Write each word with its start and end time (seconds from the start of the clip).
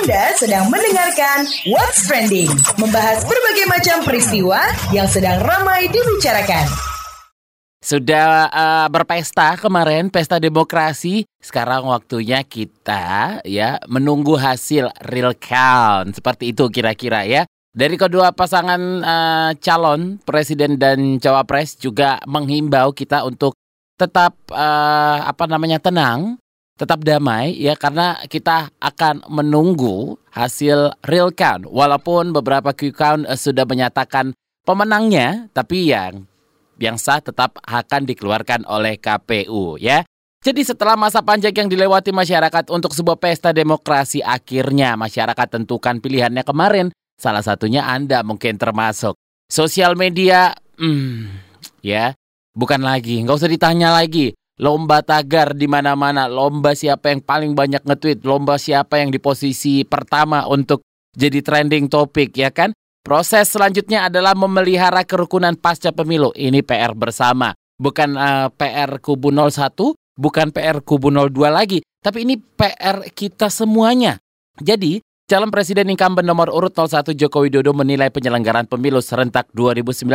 Anda 0.00 0.32
sedang 0.40 0.72
mendengarkan 0.72 1.44
What's 1.68 2.08
Trending, 2.08 2.48
membahas 2.80 3.28
berbagai 3.28 3.66
macam 3.68 3.96
peristiwa 4.08 4.56
yang 4.88 5.04
sedang 5.04 5.36
ramai 5.44 5.84
dibicarakan. 5.92 6.64
Sudah 7.84 8.48
uh, 8.48 8.86
berpesta 8.88 9.52
kemarin, 9.60 10.08
pesta 10.08 10.40
demokrasi. 10.40 11.28
Sekarang 11.36 11.92
waktunya 11.92 12.40
kita 12.40 13.44
ya 13.44 13.76
menunggu 13.84 14.32
hasil 14.40 14.88
real 15.12 15.36
count. 15.36 16.16
Seperti 16.16 16.56
itu 16.56 16.72
kira-kira 16.72 17.28
ya. 17.28 17.44
Dari 17.76 18.00
kedua 18.00 18.32
pasangan 18.32 18.80
uh, 19.04 19.50
calon 19.60 20.16
presiden 20.24 20.80
dan 20.80 21.20
cawapres 21.20 21.76
juga 21.76 22.16
menghimbau 22.24 22.96
kita 22.96 23.28
untuk 23.28 23.52
tetap 24.00 24.40
uh, 24.56 25.20
apa 25.28 25.44
namanya 25.44 25.76
tenang, 25.84 26.40
tetap 26.76 27.04
damai 27.04 27.54
ya 27.56 27.76
karena 27.76 28.18
kita 28.26 28.72
akan 28.80 29.26
menunggu 29.28 30.16
hasil 30.32 30.96
real 31.06 31.30
count. 31.32 31.68
Walaupun 31.68 32.32
beberapa 32.32 32.72
quick 32.72 32.96
count 32.96 33.28
uh, 33.28 33.38
sudah 33.38 33.68
menyatakan 33.68 34.32
pemenangnya, 34.64 35.52
tapi 35.52 35.92
yang 35.92 36.26
yang 36.80 36.98
sah 36.98 37.22
tetap 37.22 37.60
akan 37.62 38.08
dikeluarkan 38.08 38.66
oleh 38.66 38.98
KPU 38.98 39.78
ya. 39.78 40.02
Jadi 40.42 40.66
setelah 40.66 40.98
masa 40.98 41.22
panjang 41.22 41.54
yang 41.54 41.70
dilewati 41.70 42.10
masyarakat 42.10 42.66
untuk 42.74 42.90
sebuah 42.90 43.14
pesta 43.14 43.54
demokrasi 43.54 44.18
akhirnya 44.26 44.98
masyarakat 44.98 45.46
tentukan 45.54 46.02
pilihannya 46.02 46.42
kemarin 46.42 46.90
Salah 47.22 47.46
satunya 47.46 47.86
Anda 47.86 48.26
mungkin 48.26 48.58
termasuk. 48.58 49.14
Sosial 49.46 49.94
media, 49.94 50.50
hmm, 50.74 51.30
ya, 51.78 52.18
bukan 52.50 52.82
lagi, 52.82 53.22
nggak 53.22 53.38
usah 53.38 53.46
ditanya 53.46 53.94
lagi. 53.94 54.34
Lomba 54.62 55.02
tagar 55.02 55.58
di 55.58 55.66
mana-mana, 55.66 56.30
lomba 56.30 56.70
siapa 56.78 57.10
yang 57.10 57.18
paling 57.18 57.58
banyak 57.58 57.82
nge-tweet, 57.82 58.22
lomba 58.22 58.62
siapa 58.62 59.02
yang 59.02 59.10
di 59.10 59.18
posisi 59.18 59.82
pertama 59.82 60.46
untuk 60.46 60.86
jadi 61.18 61.42
trending 61.42 61.90
topik, 61.90 62.30
ya 62.38 62.54
kan? 62.54 62.70
Proses 63.02 63.50
selanjutnya 63.50 64.06
adalah 64.06 64.38
memelihara 64.38 65.02
kerukunan 65.02 65.58
pasca 65.58 65.90
pemilu. 65.90 66.30
Ini 66.38 66.62
PR 66.62 66.94
bersama, 66.94 67.50
bukan 67.74 68.14
uh, 68.14 68.46
eh, 68.46 68.48
PR 68.54 69.02
kubu 69.02 69.34
01, 69.34 69.98
bukan 70.14 70.54
PR 70.54 70.78
kubu 70.86 71.10
02 71.10 71.34
lagi, 71.50 71.82
tapi 71.98 72.22
ini 72.22 72.38
PR 72.38 73.10
kita 73.10 73.50
semuanya. 73.50 74.22
Jadi, 74.62 75.02
Calon 75.26 75.50
Presiden 75.50 75.90
incumbent 75.90 76.22
nomor 76.22 76.54
urut 76.54 76.70
01 76.70 77.18
Joko 77.18 77.42
Widodo 77.42 77.74
menilai 77.74 78.14
penyelenggaraan 78.14 78.70
pemilu 78.70 79.02
serentak 79.02 79.50
2019 79.58 80.06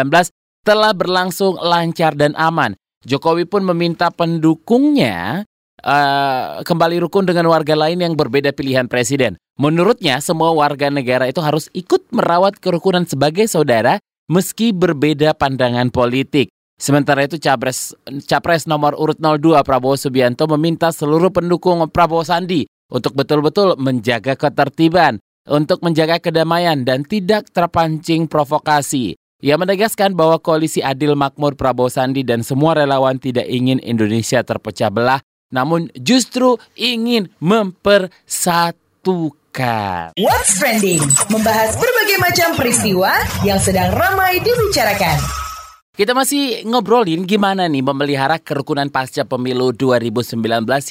telah 0.64 0.96
berlangsung 0.96 1.60
lancar 1.60 2.16
dan 2.16 2.32
aman. 2.40 2.80
Jokowi 3.08 3.48
pun 3.48 3.64
meminta 3.64 4.12
pendukungnya 4.12 5.48
uh, 5.80 6.60
kembali 6.60 7.00
rukun 7.08 7.24
dengan 7.24 7.48
warga 7.48 7.72
lain 7.80 8.04
yang 8.04 8.20
berbeda 8.20 8.52
pilihan 8.52 8.92
presiden. 8.92 9.40
Menurutnya, 9.56 10.20
semua 10.20 10.52
warga 10.52 10.92
negara 10.92 11.26
itu 11.32 11.40
harus 11.40 11.72
ikut 11.72 12.12
merawat 12.12 12.60
kerukunan 12.60 13.08
sebagai 13.08 13.48
saudara 13.48 13.98
meski 14.28 14.76
berbeda 14.76 15.34
pandangan 15.40 15.88
politik. 15.88 16.52
Sementara 16.78 17.26
itu 17.26 17.42
Capres, 17.42 17.98
Capres 18.30 18.70
nomor 18.70 18.94
urut 18.94 19.18
02 19.18 19.66
Prabowo 19.66 19.98
Subianto 19.98 20.46
meminta 20.46 20.94
seluruh 20.94 21.34
pendukung 21.34 21.82
Prabowo 21.90 22.22
Sandi 22.22 22.70
untuk 22.94 23.18
betul-betul 23.18 23.82
menjaga 23.82 24.38
ketertiban, 24.38 25.18
untuk 25.50 25.82
menjaga 25.82 26.22
kedamaian 26.22 26.86
dan 26.86 27.02
tidak 27.02 27.50
terpancing 27.50 28.30
provokasi. 28.30 29.18
Ia 29.38 29.54
menegaskan 29.54 30.18
bahwa 30.18 30.42
koalisi 30.42 30.82
adil 30.82 31.14
makmur 31.14 31.54
Prabowo 31.54 31.94
Sandi 31.94 32.26
dan 32.26 32.42
semua 32.42 32.74
relawan 32.74 33.22
tidak 33.22 33.46
ingin 33.46 33.78
Indonesia 33.86 34.42
terpecah 34.42 34.90
belah, 34.90 35.22
namun 35.54 35.94
justru 35.94 36.58
ingin 36.74 37.30
mempersatukan. 37.38 40.18
What's 40.18 40.58
Trending? 40.58 41.06
Membahas 41.30 41.78
berbagai 41.78 42.18
macam 42.18 42.58
peristiwa 42.58 43.14
yang 43.46 43.62
sedang 43.62 43.94
ramai 43.94 44.42
dibicarakan. 44.42 45.22
Kita 45.94 46.18
masih 46.18 46.66
ngobrolin 46.66 47.30
gimana 47.30 47.70
nih 47.70 47.86
memelihara 47.86 48.42
kerukunan 48.42 48.90
pasca 48.90 49.22
pemilu 49.22 49.70
2019 49.70 50.34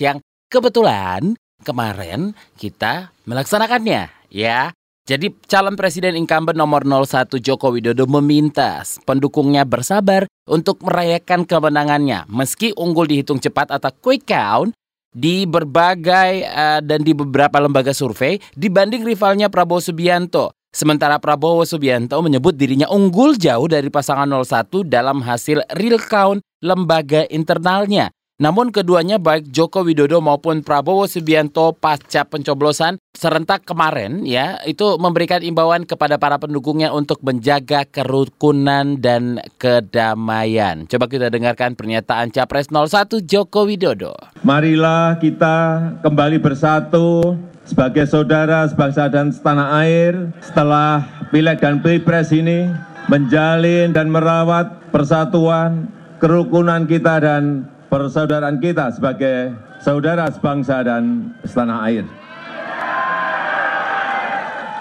yang 0.07 0.23
kebetulan 0.47 1.35
kemarin 1.67 2.31
kita 2.55 3.11
melaksanakannya 3.27 4.07
ya. 4.31 4.71
Jadi 5.07 5.31
calon 5.47 5.79
presiden 5.79 6.19
incumbent 6.19 6.59
nomor 6.59 6.83
01 6.83 7.39
Joko 7.39 7.71
Widodo 7.71 8.11
meminta 8.11 8.83
pendukungnya 9.07 9.63
bersabar 9.63 10.27
untuk 10.51 10.83
merayakan 10.83 11.47
kemenangannya 11.47 12.27
meski 12.27 12.75
unggul 12.75 13.07
dihitung 13.07 13.39
cepat 13.39 13.71
atau 13.71 13.95
quick 14.03 14.27
count 14.27 14.75
di 15.15 15.47
berbagai 15.47 16.43
uh, 16.51 16.83
dan 16.83 17.07
di 17.07 17.15
beberapa 17.15 17.55
lembaga 17.63 17.95
survei 17.95 18.43
dibanding 18.59 19.07
rivalnya 19.07 19.47
Prabowo 19.47 19.79
Subianto. 19.79 20.51
Sementara 20.75 21.23
Prabowo 21.23 21.63
Subianto 21.63 22.19
menyebut 22.19 22.59
dirinya 22.59 22.91
unggul 22.91 23.39
jauh 23.39 23.71
dari 23.71 23.87
pasangan 23.87 24.27
01 24.27 24.91
dalam 24.91 25.23
hasil 25.23 25.63
real 25.79 26.03
count 26.03 26.43
lembaga 26.59 27.23
internalnya. 27.31 28.11
Namun 28.37 28.69
keduanya 28.69 29.17
baik 29.17 29.49
Joko 29.49 29.81
Widodo 29.81 30.21
maupun 30.21 30.61
Prabowo 30.61 31.09
Subianto 31.09 31.73
pasca 31.73 32.29
pencoblosan 32.29 33.01
serentak 33.17 33.65
kemarin 33.65 34.29
ya 34.29 34.61
itu 34.69 35.01
memberikan 35.01 35.41
imbauan 35.41 35.89
kepada 35.89 36.21
para 36.21 36.37
pendukungnya 36.37 36.93
untuk 36.93 37.25
menjaga 37.25 37.89
kerukunan 37.89 39.01
dan 39.01 39.41
kedamaian. 39.57 40.85
Coba 40.85 41.09
kita 41.09 41.33
dengarkan 41.33 41.81
pernyataan 41.81 42.29
Capres 42.29 42.69
01 42.69 43.25
Joko 43.25 43.65
Widodo. 43.65 44.13
Marilah 44.45 45.17
kita 45.17 45.57
kembali 46.05 46.37
bersatu 46.37 47.41
sebagai 47.65 48.05
saudara 48.05 48.69
sebangsa 48.69 49.09
dan 49.09 49.33
setanah 49.33 49.81
air 49.81 50.13
setelah 50.45 51.09
pileg 51.33 51.57
dan 51.57 51.81
pilpres 51.81 52.37
ini 52.37 52.69
menjalin 53.09 53.97
dan 53.97 54.13
merawat 54.13 54.93
persatuan, 54.93 55.89
kerukunan 56.21 56.85
kita 56.85 57.17
dan 57.17 57.73
persaudaraan 57.87 58.59
kita 58.59 58.91
sebagai 58.95 59.55
saudara 59.81 60.27
sebangsa 60.31 60.83
dan 60.83 61.35
setanah 61.47 61.81
air. 61.87 62.05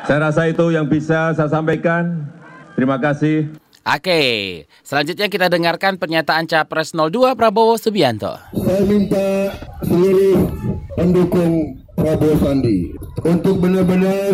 Saya 0.06 0.30
rasa 0.30 0.46
itu 0.46 0.70
yang 0.70 0.86
bisa 0.86 1.34
saya 1.34 1.50
sampaikan. 1.50 2.30
Terima 2.78 3.02
kasih. 3.02 3.50
Oke, 3.86 4.22
selanjutnya 4.82 5.30
kita 5.30 5.46
dengarkan 5.46 6.02
pernyataan 6.02 6.50
Capres 6.50 6.94
02 6.98 7.38
Prabowo 7.38 7.78
Subianto. 7.78 8.34
Saya 8.54 8.82
minta 8.86 9.54
seluruh 9.86 10.50
pendukung 10.98 11.54
Prabowo 11.94 12.34
Sandi 12.42 12.90
untuk 13.22 13.62
benar-benar 13.62 14.34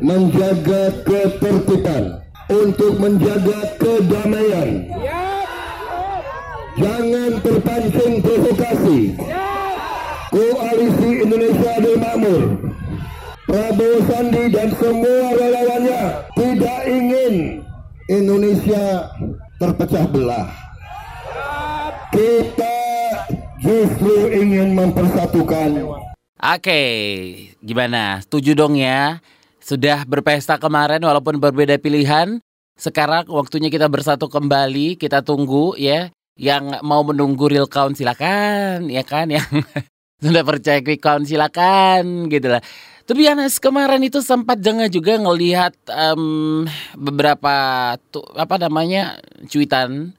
menjaga 0.00 0.96
ketertiban, 1.04 2.24
untuk 2.48 2.92
menjaga 2.96 3.76
kedamaian. 3.76 4.68
Ya 5.00 5.23
Jangan 6.74 7.38
terpancing 7.38 8.18
provokasi. 8.18 9.14
Koalisi 10.34 11.10
Indonesia 11.22 11.70
Adil 11.78 11.94
Makmur, 12.02 12.42
Prabowo 13.46 13.98
Sandi 14.10 14.50
dan 14.50 14.74
semua 14.74 15.30
relawannya 15.38 16.02
tidak 16.34 16.80
ingin 16.90 17.34
Indonesia 18.10 19.06
terpecah 19.62 20.04
belah. 20.10 20.50
Kita 22.10 22.78
justru 23.62 24.34
ingin 24.34 24.74
mempersatukan. 24.74 25.70
Oke, 26.42 26.82
gimana? 27.62 28.18
Setuju 28.26 28.58
dong 28.58 28.74
ya? 28.74 29.22
Sudah 29.62 30.02
berpesta 30.02 30.58
kemarin 30.58 30.98
walaupun 31.06 31.38
berbeda 31.38 31.78
pilihan, 31.78 32.42
sekarang 32.74 33.30
waktunya 33.30 33.70
kita 33.70 33.86
bersatu 33.86 34.26
kembali, 34.26 34.98
kita 34.98 35.22
tunggu 35.22 35.78
ya 35.78 36.10
yang 36.34 36.82
mau 36.82 37.06
menunggu 37.06 37.46
real 37.46 37.70
count 37.70 37.94
silakan 37.94 38.90
ya 38.90 39.06
kan 39.06 39.30
yang 39.30 39.46
sudah 40.24 40.42
percaya 40.42 40.80
quick 40.82 41.02
count 41.02 41.26
silakan 41.26 42.26
gitu 42.32 42.50
lah. 42.50 42.62
Tapi 43.04 43.28
Yanes 43.28 43.60
kemarin 43.60 44.00
itu 44.00 44.24
sempat 44.24 44.64
jangan 44.64 44.88
juga 44.88 45.20
ngelihat 45.20 45.76
um, 45.92 46.64
beberapa 46.96 47.52
tuh, 48.08 48.24
apa 48.32 48.56
namanya 48.56 49.20
cuitan 49.44 50.16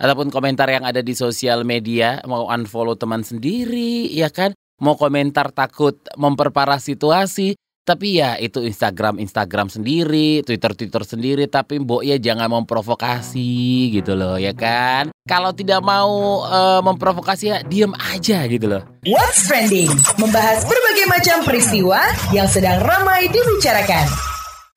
ataupun 0.00 0.32
komentar 0.32 0.64
yang 0.72 0.82
ada 0.82 1.04
di 1.04 1.12
sosial 1.12 1.68
media 1.68 2.24
mau 2.24 2.48
unfollow 2.48 2.96
teman 2.96 3.20
sendiri 3.20 4.08
ya 4.08 4.32
kan 4.32 4.56
mau 4.80 4.96
komentar 4.96 5.52
takut 5.52 5.94
memperparah 6.16 6.80
situasi 6.80 7.54
tapi 7.82 8.22
ya 8.22 8.38
itu 8.38 8.62
Instagram 8.62 9.18
Instagram 9.18 9.66
sendiri, 9.66 10.46
Twitter 10.46 10.70
Twitter 10.78 11.02
sendiri. 11.02 11.44
Tapi 11.50 11.82
mbok 11.82 12.06
ya 12.06 12.14
jangan 12.14 12.62
memprovokasi 12.62 13.90
gitu 13.90 14.14
loh 14.14 14.38
ya 14.38 14.54
kan. 14.54 15.10
Kalau 15.26 15.50
tidak 15.50 15.82
mau 15.82 16.46
uh, 16.46 16.78
memprovokasi 16.78 17.44
ya 17.50 17.58
diem 17.66 17.90
aja 17.98 18.46
gitu 18.46 18.70
loh. 18.70 18.82
What's 19.02 19.50
trending? 19.50 19.90
Membahas 20.22 20.62
berbagai 20.62 21.06
macam 21.10 21.36
peristiwa 21.42 22.00
yang 22.30 22.46
sedang 22.46 22.78
ramai 22.86 23.26
dibicarakan. 23.26 24.06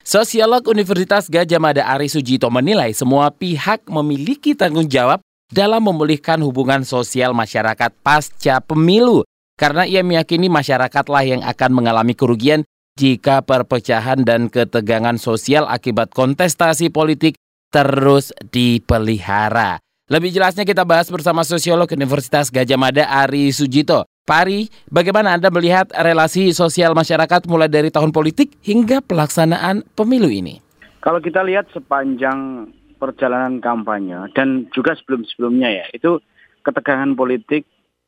Sosiolog 0.05 0.65
Universitas 0.69 1.29
Gajah 1.29 1.57
Mada 1.57 1.85
Ari 1.85 2.09
Sujito 2.09 2.49
menilai 2.53 2.93
semua 2.93 3.33
pihak 3.33 3.89
memiliki 3.89 4.53
tanggung 4.53 4.85
jawab 4.85 5.21
dalam 5.49 5.81
memulihkan 5.81 6.41
hubungan 6.41 6.81
sosial 6.85 7.33
masyarakat 7.37 7.89
pasca 8.01 8.61
pemilu. 8.65 9.25
Karena 9.55 9.87
ia 9.87 10.03
meyakini 10.03 10.51
masyarakatlah 10.51 11.23
yang 11.25 11.41
akan 11.41 11.71
mengalami 11.71 12.11
kerugian 12.11 12.67
jika 12.95 13.43
perpecahan 13.43 14.23
dan 14.23 14.47
ketegangan 14.47 15.19
sosial 15.19 15.67
akibat 15.67 16.15
kontestasi 16.15 16.87
politik 16.87 17.35
terus 17.67 18.31
dipelihara. 18.55 19.83
Lebih 20.07 20.31
jelasnya 20.31 20.63
kita 20.63 20.87
bahas 20.87 21.11
bersama 21.11 21.43
sosiolog 21.43 21.91
Universitas 21.91 22.47
Gajah 22.47 22.79
Mada 22.79 23.03
Ari 23.03 23.51
Sujito. 23.51 24.07
Pak 24.23 24.39
Ari, 24.47 24.71
bagaimana 24.87 25.35
Anda 25.35 25.51
melihat 25.51 25.91
relasi 25.91 26.55
sosial 26.55 26.95
masyarakat 26.95 27.45
mulai 27.51 27.67
dari 27.67 27.91
tahun 27.91 28.15
politik 28.15 28.57
hingga 28.63 29.03
pelaksanaan 29.03 29.85
pemilu 29.93 30.31
ini? 30.31 30.63
Kalau 31.03 31.19
kita 31.21 31.43
lihat 31.45 31.69
sepanjang 31.75 32.71
perjalanan 32.97 33.59
kampanye 33.61 34.31
dan 34.33 34.71
juga 34.71 34.95
sebelum-sebelumnya 34.97 35.69
ya, 35.69 35.85
itu 35.93 36.17
ketegangan 36.63 37.13
politik 37.13 37.67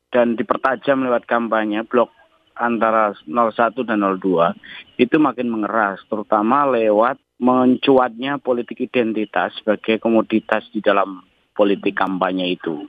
dan 0.10 0.40
dipertajam 0.40 1.06
lewat 1.06 1.28
kampanye 1.30 1.84
blok 1.86 2.10
antara 2.58 3.14
01 3.26 3.88
dan 3.88 4.02
02 4.04 4.54
itu 4.98 5.16
makin 5.22 5.48
mengeras, 5.50 6.02
terutama 6.10 6.66
lewat 6.68 7.22
mencuatnya 7.38 8.42
politik 8.42 8.90
identitas 8.90 9.54
sebagai 9.62 10.02
komoditas 10.02 10.66
di 10.74 10.82
dalam 10.82 11.22
politik 11.54 11.98
kampanye 11.98 12.58
itu. 12.58 12.86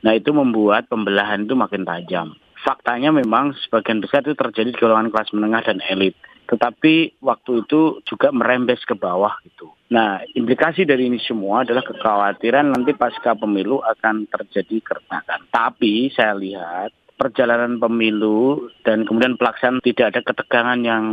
Nah 0.00 0.16
itu 0.16 0.32
membuat 0.32 0.88
pembelahan 0.88 1.44
itu 1.44 1.52
makin 1.52 1.84
tajam 1.84 2.32
faktanya 2.60 3.10
memang 3.10 3.56
sebagian 3.66 4.04
besar 4.04 4.24
itu 4.24 4.36
terjadi 4.36 4.70
di 4.72 4.78
golongan 4.78 5.08
kelas 5.08 5.32
menengah 5.32 5.62
dan 5.64 5.80
elit. 5.88 6.14
Tetapi 6.50 7.22
waktu 7.22 7.62
itu 7.62 8.02
juga 8.02 8.34
merembes 8.34 8.82
ke 8.82 8.98
bawah 8.98 9.38
gitu. 9.46 9.70
Nah, 9.94 10.18
implikasi 10.34 10.82
dari 10.82 11.06
ini 11.06 11.22
semua 11.22 11.62
adalah 11.62 11.86
kekhawatiran 11.86 12.74
nanti 12.74 12.90
pasca 12.94 13.38
pemilu 13.38 13.78
akan 13.86 14.26
terjadi 14.26 14.82
keretakan. 14.82 15.46
Tapi 15.50 16.10
saya 16.10 16.34
lihat 16.34 16.90
perjalanan 17.20 17.76
pemilu 17.76 18.72
dan 18.80 19.04
kemudian 19.04 19.36
pelaksanaan 19.36 19.84
tidak 19.84 20.16
ada 20.16 20.20
ketegangan 20.24 20.80
yang 20.80 21.04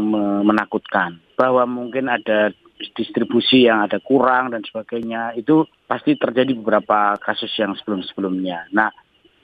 menakutkan. 0.48 1.20
Bahwa 1.36 1.68
mungkin 1.68 2.08
ada 2.08 2.56
distribusi 2.96 3.68
yang 3.68 3.84
ada 3.84 4.00
kurang 4.00 4.56
dan 4.56 4.64
sebagainya 4.64 5.36
itu 5.36 5.68
pasti 5.84 6.16
terjadi 6.16 6.56
beberapa 6.56 7.20
kasus 7.20 7.52
yang 7.60 7.76
sebelum-sebelumnya. 7.76 8.72
Nah, 8.72 8.88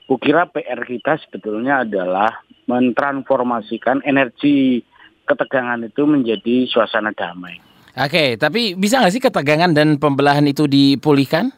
Kukira 0.04 0.44
PR 0.48 0.84
kita 0.84 1.16
sebetulnya 1.16 1.80
adalah 1.80 2.44
mentransformasikan 2.68 4.04
energi 4.04 4.84
ketegangan 5.24 5.80
itu 5.88 6.04
menjadi 6.04 6.68
suasana 6.68 7.08
damai. 7.16 7.56
Oke, 7.96 8.36
tapi 8.36 8.76
bisa 8.76 9.00
nggak 9.00 9.14
sih 9.16 9.22
ketegangan 9.24 9.72
dan 9.72 9.96
pembelahan 9.96 10.44
itu 10.44 10.68
dipulihkan? 10.68 11.48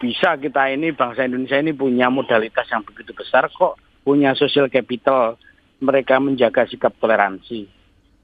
Bisa 0.00 0.32
kita 0.40 0.72
ini 0.72 0.96
bangsa 0.96 1.28
Indonesia 1.28 1.60
ini 1.60 1.76
punya 1.76 2.08
modalitas 2.08 2.64
yang 2.72 2.80
begitu 2.88 3.12
besar 3.12 3.52
kok, 3.52 3.76
punya 4.02 4.32
social 4.36 4.68
capital, 4.72 5.36
mereka 5.80 6.20
menjaga 6.20 6.68
sikap 6.68 6.96
toleransi. 7.00 7.68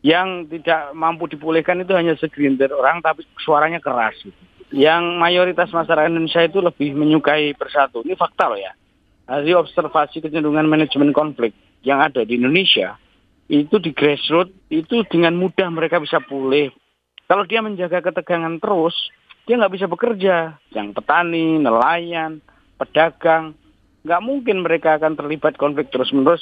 Yang 0.04 0.28
tidak 0.52 0.94
mampu 0.94 1.26
dipulihkan 1.26 1.82
itu 1.82 1.92
hanya 1.96 2.14
segelintir 2.20 2.70
orang, 2.70 3.02
tapi 3.02 3.26
suaranya 3.42 3.82
keras. 3.82 4.14
Gitu. 4.22 4.38
Yang 4.70 5.02
mayoritas 5.18 5.70
masyarakat 5.72 6.10
Indonesia 6.10 6.42
itu 6.44 6.58
lebih 6.62 6.94
menyukai 6.94 7.54
bersatu. 7.54 8.02
Ini 8.06 8.14
fakta 8.14 8.50
loh 8.50 8.60
ya 8.60 8.74
dari 9.26 9.52
observasi 9.58 10.22
kecenderungan 10.22 10.70
manajemen 10.70 11.10
konflik 11.10 11.50
yang 11.82 11.98
ada 11.98 12.22
di 12.22 12.38
Indonesia, 12.38 12.94
itu 13.50 13.82
di 13.82 13.90
grassroots 13.90 14.54
itu 14.70 15.02
dengan 15.10 15.34
mudah 15.34 15.66
mereka 15.70 15.98
bisa 15.98 16.22
pulih. 16.22 16.70
Kalau 17.26 17.42
dia 17.42 17.58
menjaga 17.58 17.98
ketegangan 18.06 18.62
terus, 18.62 18.94
dia 19.50 19.58
nggak 19.58 19.74
bisa 19.74 19.86
bekerja. 19.90 20.54
Yang 20.70 20.94
petani, 20.94 21.58
nelayan, 21.58 22.38
pedagang, 22.78 23.58
nggak 24.06 24.22
mungkin 24.22 24.62
mereka 24.62 25.02
akan 25.02 25.18
terlibat 25.18 25.58
konflik 25.58 25.90
terus-menerus. 25.90 26.40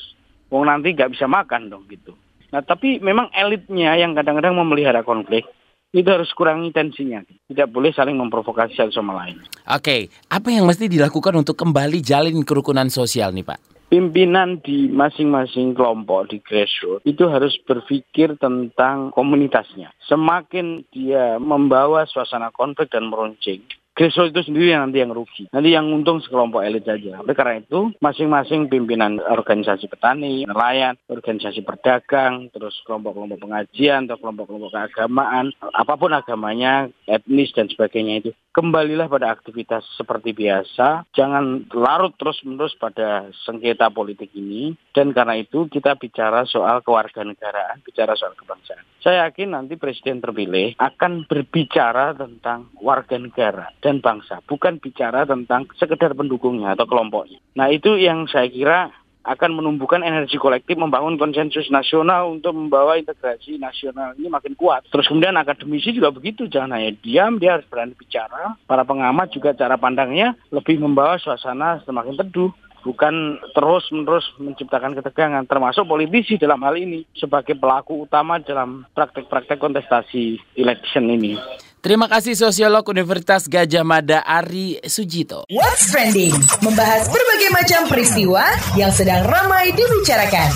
Wong 0.53 0.69
nanti 0.69 0.93
nggak 0.93 1.17
bisa 1.17 1.25
makan 1.25 1.73
dong 1.73 1.89
gitu. 1.89 2.13
Nah 2.53 2.61
tapi 2.61 3.01
memang 3.01 3.33
elitnya 3.33 3.97
yang 3.97 4.13
kadang-kadang 4.13 4.55
memelihara 4.55 5.01
konflik 5.01 5.49
itu 5.95 6.11
harus 6.11 6.29
kurangi 6.35 6.75
tensinya. 6.75 7.23
Tidak 7.23 7.71
boleh 7.71 7.95
saling 7.95 8.19
memprovokasi 8.19 8.75
satu 8.75 8.93
sama 8.93 9.15
lain. 9.25 9.41
Oke, 9.71 10.11
apa 10.27 10.49
yang 10.51 10.67
mesti 10.67 10.91
dilakukan 10.91 11.33
untuk 11.39 11.55
kembali 11.55 12.03
jalin 12.03 12.43
kerukunan 12.43 12.91
sosial 12.91 13.31
nih 13.31 13.47
Pak? 13.47 13.89
Pimpinan 13.95 14.59
di 14.59 14.91
masing-masing 14.91 15.71
kelompok 15.71 16.35
di 16.35 16.43
grassroots 16.43 17.07
itu 17.07 17.31
harus 17.31 17.55
berpikir 17.63 18.35
tentang 18.43 19.15
komunitasnya. 19.15 19.95
Semakin 20.11 20.83
dia 20.91 21.39
membawa 21.39 22.03
suasana 22.03 22.51
konflik 22.51 22.91
dan 22.91 23.07
meruncing, 23.07 23.63
Grassroots 23.95 24.35
itu 24.35 24.51
sendiri 24.51 24.75
yang 24.75 24.91
nanti 24.91 24.99
yang 24.99 25.15
rugi. 25.15 25.47
Nanti 25.55 25.71
yang 25.71 25.87
untung 25.95 26.19
sekelompok 26.19 26.67
elit 26.67 26.83
saja. 26.83 27.23
Oleh 27.23 27.31
karena 27.31 27.63
itu, 27.63 27.95
masing-masing 28.03 28.67
pimpinan 28.67 29.23
organisasi 29.23 29.87
petani, 29.87 30.43
nelayan, 30.51 30.99
organisasi 31.07 31.63
berdagang, 31.63 32.51
terus 32.51 32.75
kelompok-kelompok 32.83 33.39
pengajian 33.39 34.11
atau 34.11 34.19
kelompok-kelompok 34.19 34.75
keagamaan, 34.75 35.55
apa 35.63 35.95
pun 35.95 36.11
agamanya, 36.11 36.91
etnis 37.07 37.55
dan 37.55 37.71
sebagainya 37.71 38.15
itu, 38.19 38.31
kembalilah 38.51 39.07
pada 39.07 39.31
aktivitas 39.31 39.87
seperti 39.95 40.35
biasa. 40.35 41.07
Jangan 41.15 41.71
larut 41.71 42.19
terus-menerus 42.19 42.75
pada 42.75 43.31
sengketa 43.47 43.95
politik 43.95 44.35
ini. 44.35 44.75
Dan 44.91 45.15
karena 45.15 45.39
itu 45.39 45.71
kita 45.71 45.95
bicara 45.95 46.43
soal 46.51 46.83
kewarganegaraan, 46.83 47.79
bicara 47.87 48.19
soal 48.19 48.35
kebangsaan. 48.35 48.83
Saya 49.03 49.29
yakin 49.29 49.53
nanti 49.53 49.77
presiden 49.77 50.25
terpilih 50.25 50.75
akan 50.81 51.29
berbicara 51.29 52.17
tentang 52.17 52.73
warga 52.81 53.21
negara 53.21 53.69
dan 53.85 54.01
bangsa, 54.01 54.41
bukan 54.49 54.81
bicara 54.81 55.29
tentang 55.29 55.69
sekedar 55.77 56.17
pendukungnya 56.17 56.73
atau 56.73 56.89
kelompoknya. 56.89 57.37
Nah 57.53 57.69
itu 57.69 58.01
yang 58.01 58.25
saya 58.25 58.49
kira 58.49 58.89
akan 59.25 59.57
menumbuhkan 59.57 60.05
energi 60.05 60.37
kolektif 60.37 60.77
membangun 60.77 61.17
konsensus 61.17 61.73
nasional 61.73 62.29
untuk 62.29 62.53
membawa 62.53 63.01
integrasi 63.01 63.57
nasional 63.57 64.13
ini 64.21 64.29
makin 64.29 64.53
kuat. 64.53 64.85
Terus 64.93 65.09
kemudian 65.09 65.37
akademisi 65.41 65.97
juga 65.97 66.13
begitu, 66.13 66.45
jangan 66.45 66.77
hanya 66.77 66.93
diam, 67.01 67.41
dia 67.41 67.57
harus 67.57 67.65
berani 67.69 67.97
bicara. 67.97 68.57
Para 68.69 68.85
pengamat 68.85 69.33
juga 69.33 69.57
cara 69.57 69.81
pandangnya 69.81 70.37
lebih 70.53 70.77
membawa 70.77 71.17
suasana 71.17 71.81
semakin 71.89 72.21
teduh 72.21 72.53
bukan 72.85 73.41
terus-menerus 73.57 74.29
menciptakan 74.37 74.93
ketegangan, 74.93 75.49
termasuk 75.49 75.89
politisi 75.89 76.37
dalam 76.37 76.61
hal 76.61 76.77
ini 76.77 77.09
sebagai 77.17 77.57
pelaku 77.57 78.05
utama 78.05 78.37
dalam 78.45 78.85
praktek-praktek 78.93 79.57
kontestasi 79.57 80.37
election 80.61 81.09
ini. 81.09 81.41
Terima 81.85 82.09
kasih 82.09 82.33
sosiolog 82.33 82.81
Universitas 82.89 83.45
Gajah 83.45 83.85
Mada 83.85 84.25
Ari 84.25 84.81
Sujito. 84.89 85.45
What's 85.53 85.93
Trending 85.93 86.33
membahas 86.65 87.13
berbagai 87.13 87.53
macam 87.53 87.81
peristiwa 87.93 88.41
yang 88.73 88.89
sedang 88.89 89.21
ramai 89.29 89.69
dibicarakan. 89.77 90.49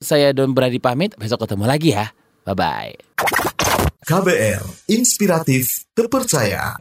Saya 0.00 0.32
Don 0.32 0.56
Brady 0.56 0.80
pamit, 0.80 1.12
besok 1.20 1.44
ketemu 1.44 1.68
lagi 1.68 1.92
ya. 1.92 2.08
Bye-bye. 2.48 3.20
KBR, 4.00 4.64
inspiratif, 4.88 5.92
terpercaya. 5.92 6.80